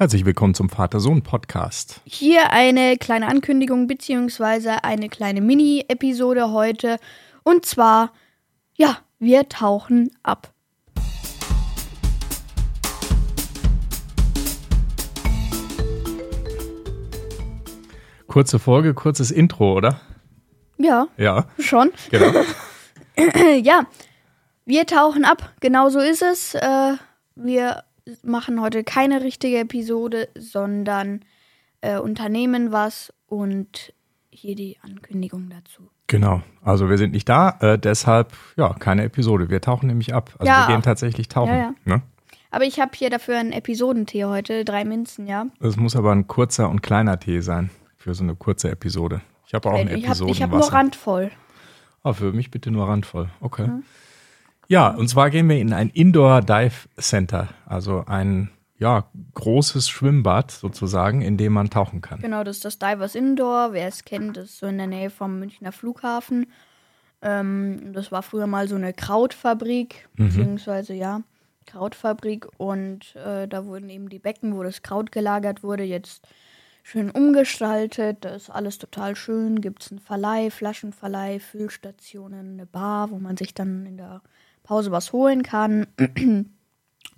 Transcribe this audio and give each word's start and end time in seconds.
Herzlich 0.00 0.24
willkommen 0.24 0.54
zum 0.54 0.70
Vater-Sohn-Podcast. 0.70 2.00
Hier 2.06 2.52
eine 2.52 2.96
kleine 2.96 3.28
Ankündigung 3.28 3.86
beziehungsweise 3.86 4.82
eine 4.82 5.10
kleine 5.10 5.42
Mini-Episode 5.42 6.52
heute. 6.52 6.96
Und 7.42 7.66
zwar, 7.66 8.10
ja, 8.78 8.96
wir 9.18 9.50
tauchen 9.50 10.10
ab. 10.22 10.54
Kurze 18.26 18.58
Folge, 18.58 18.94
kurzes 18.94 19.30
Intro, 19.30 19.74
oder? 19.76 20.00
Ja, 20.78 21.08
Ja, 21.18 21.44
schon. 21.58 21.90
genau. 22.10 22.32
ja, 23.62 23.84
wir 24.64 24.86
tauchen 24.86 25.26
ab. 25.26 25.52
Genau 25.60 25.90
so 25.90 25.98
ist 25.98 26.22
es. 26.22 26.54
Äh, 26.54 26.94
wir 27.34 27.82
machen 28.22 28.60
heute 28.60 28.84
keine 28.84 29.22
richtige 29.22 29.58
Episode, 29.58 30.28
sondern 30.36 31.20
äh, 31.80 31.98
unternehmen 31.98 32.72
was 32.72 33.12
und 33.26 33.92
hier 34.30 34.54
die 34.54 34.78
Ankündigung 34.82 35.48
dazu. 35.50 35.90
genau. 36.06 36.42
Also 36.62 36.88
wir 36.90 36.98
sind 36.98 37.12
nicht 37.12 37.28
da, 37.28 37.56
äh, 37.60 37.78
deshalb 37.78 38.32
ja 38.56 38.74
keine 38.74 39.04
Episode. 39.04 39.48
Wir 39.48 39.60
tauchen 39.60 39.86
nämlich 39.86 40.12
ab. 40.14 40.30
Also 40.38 40.50
Ja. 40.50 40.66
wir 40.68 40.74
gehen 40.74 40.82
tatsächlich 40.82 41.28
tauchen. 41.28 41.52
Ja, 41.52 41.56
ja. 41.58 41.74
Ne? 41.84 42.02
Aber 42.50 42.64
ich 42.64 42.80
habe 42.80 42.90
hier 42.94 43.10
dafür 43.10 43.38
einen 43.38 43.52
Episodentee 43.52 44.24
heute, 44.24 44.64
drei 44.64 44.84
Minzen, 44.84 45.26
ja. 45.26 45.46
Es 45.60 45.76
muss 45.76 45.94
aber 45.96 46.12
ein 46.12 46.26
kurzer 46.26 46.68
und 46.68 46.82
kleiner 46.82 47.18
Tee 47.20 47.40
sein 47.40 47.70
für 47.96 48.12
so 48.14 48.24
eine 48.24 48.34
kurze 48.34 48.70
Episode. 48.70 49.20
Ich 49.46 49.54
habe 49.54 49.68
auch 49.70 49.74
ein 49.74 49.88
ich 49.88 50.08
habe 50.08 50.30
ich 50.30 50.42
hab 50.42 50.50
nur 50.50 50.72
randvoll. 50.72 51.30
Ah, 52.02 52.12
für 52.12 52.32
mich 52.32 52.50
bitte 52.50 52.70
nur 52.70 52.88
randvoll. 52.88 53.28
Okay. 53.40 53.68
Ja, 54.70 54.90
und 54.90 55.08
zwar 55.08 55.30
gehen 55.30 55.48
wir 55.48 55.58
in 55.58 55.72
ein 55.72 55.90
Indoor 55.90 56.42
Dive 56.42 56.88
Center, 56.96 57.48
also 57.66 58.04
ein 58.06 58.50
ja, 58.78 59.10
großes 59.34 59.88
Schwimmbad 59.88 60.52
sozusagen, 60.52 61.22
in 61.22 61.36
dem 61.36 61.54
man 61.54 61.70
tauchen 61.70 62.00
kann. 62.00 62.20
Genau, 62.20 62.44
das 62.44 62.58
ist 62.58 62.64
das 62.64 62.78
Divers 62.78 63.16
Indoor. 63.16 63.72
Wer 63.72 63.88
es 63.88 64.04
kennt, 64.04 64.36
ist 64.36 64.58
so 64.58 64.66
in 64.66 64.78
der 64.78 64.86
Nähe 64.86 65.10
vom 65.10 65.40
Münchner 65.40 65.72
Flughafen. 65.72 66.52
Ähm, 67.20 67.92
das 67.92 68.12
war 68.12 68.22
früher 68.22 68.46
mal 68.46 68.68
so 68.68 68.76
eine 68.76 68.92
Krautfabrik, 68.92 70.08
beziehungsweise 70.14 70.94
ja, 70.94 71.22
Krautfabrik. 71.66 72.46
Und 72.56 73.16
äh, 73.16 73.48
da 73.48 73.66
wurden 73.66 73.90
eben 73.90 74.08
die 74.08 74.20
Becken, 74.20 74.54
wo 74.56 74.62
das 74.62 74.82
Kraut 74.82 75.10
gelagert 75.10 75.64
wurde, 75.64 75.82
jetzt 75.82 76.28
schön 76.84 77.10
umgestaltet. 77.10 78.18
Da 78.20 78.36
ist 78.36 78.50
alles 78.50 78.78
total 78.78 79.16
schön. 79.16 79.62
Gibt 79.62 79.82
es 79.82 79.90
einen 79.90 80.00
Verleih, 80.00 80.48
Flaschenverleih, 80.48 81.40
Füllstationen, 81.40 82.52
eine 82.52 82.66
Bar, 82.66 83.10
wo 83.10 83.18
man 83.18 83.36
sich 83.36 83.52
dann 83.52 83.84
in 83.84 83.96
der 83.96 84.22
Pause 84.62 84.90
was 84.90 85.12
holen 85.12 85.42
kann. 85.42 85.86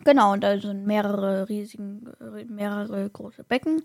Genau, 0.05 0.33
und 0.33 0.43
da 0.43 0.59
sind 0.59 0.85
mehrere 0.85 1.49
riesigen, 1.49 2.09
äh, 2.21 2.45
mehrere 2.45 3.09
große 3.09 3.45
Becken, 3.45 3.83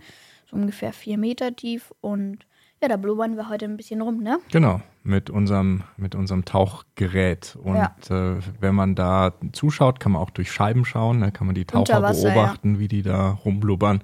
so 0.50 0.56
ungefähr 0.56 0.92
vier 0.92 1.18
Meter 1.18 1.56
tief. 1.56 1.94
Und 2.02 2.40
ja, 2.82 2.88
da 2.88 2.98
blubbern 2.98 3.36
wir 3.36 3.50
heute 3.50 3.66
ein 3.66 3.78
bisschen 3.78 4.02
rum, 4.02 4.24
ne? 4.24 4.40
Genau, 4.52 4.82
mit 5.04 5.30
unserem, 5.30 5.84
mit 5.96 6.16
unserem 6.16 6.44
Tauchgerät. 6.44 7.56
Und 7.62 7.76
Ja. 7.76 7.96
äh, 8.10 8.40
wenn 8.60 8.74
man 8.74 8.96
da 8.96 9.34
zuschaut, 9.52 10.00
kann 10.00 10.14
man 10.14 10.22
auch 10.22 10.32
durch 10.32 10.52
Scheiben 10.52 10.86
schauen, 10.86 11.22
da 11.22 11.30
kann 11.30 11.46
man 11.46 11.56
die 11.56 11.66
Taucher 11.66 12.02
Wasser, 12.02 12.32
beobachten, 12.32 12.80
wie 12.80 12.88
die 12.88 13.04
da 13.04 13.32
rumblubbern. 13.46 14.02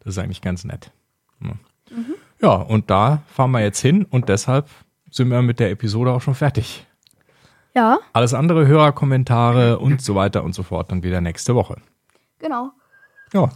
Das 0.00 0.14
ist 0.16 0.18
eigentlich 0.18 0.42
ganz 0.42 0.62
nett. 0.64 0.92
Ja. 1.42 1.54
Mhm. 1.90 2.14
ja, 2.40 2.54
und 2.54 2.90
da 2.90 3.22
fahren 3.26 3.50
wir 3.50 3.60
jetzt 3.60 3.80
hin 3.80 4.04
und 4.04 4.28
deshalb 4.28 4.68
sind 5.10 5.30
wir 5.30 5.42
mit 5.42 5.58
der 5.58 5.70
Episode 5.70 6.12
auch 6.12 6.20
schon 6.22 6.34
fertig. 6.36 6.85
Ja, 7.76 7.98
Alles 8.14 8.32
andere, 8.34 8.66
Hörerkommentare 8.66 9.78
und 9.78 10.00
so 10.00 10.14
weiter 10.14 10.42
und 10.42 10.54
so 10.54 10.62
fort 10.62 10.90
dann 10.90 11.02
wieder 11.02 11.20
nächste 11.20 11.54
Woche. 11.54 11.76
genau. 12.38 12.70
Ja, 13.34 13.50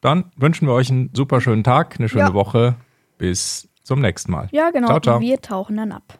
dann 0.00 0.30
wünschen 0.36 0.68
wir 0.68 0.74
euch 0.74 0.88
einen 0.90 1.10
super 1.14 1.40
schönen 1.40 1.64
Tag, 1.64 1.96
eine 1.98 2.08
schöne 2.08 2.28
Ja. 2.28 2.34
Woche. 2.34 2.76
Bis 3.18 3.68
zum 3.82 4.00
nächsten 4.00 4.30
Mal. 4.30 4.48
Ja, 4.52 4.70
genau. 4.70 4.86
Ciao, 4.88 5.00
ciao. 5.00 5.16
Und 5.16 5.22
wir 5.22 5.40
tauchen 5.40 5.76
dann 5.78 5.90
ab. 5.90 6.18